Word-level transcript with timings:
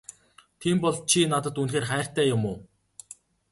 Тийм 0.59 0.77
бол 0.83 0.95
чи 1.09 1.19
надад 1.31 1.59
үнэхээр 1.61 1.85
хайртай 1.91 2.27
юм 2.35 2.43
уу? 2.51 2.57